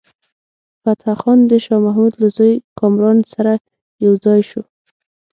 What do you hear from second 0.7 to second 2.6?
فتح خان د شاه محمود له زوی